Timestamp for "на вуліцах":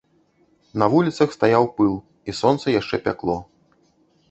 0.83-1.35